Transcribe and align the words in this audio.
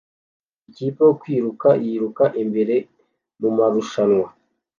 Ikipe 0.69 1.01
yo 1.09 1.13
kwiruka 1.21 1.67
yiruka 1.83 2.23
imbere 2.41 2.75
mumarushanwa 3.39 4.27